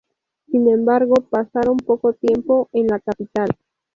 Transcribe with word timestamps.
Sin 0.49 0.67
embargo, 0.67 1.13
pasaron 1.29 1.77
poco 1.77 2.13
tiempo 2.13 2.69
en 2.73 2.87
la 2.87 2.99
capital. 2.99 3.51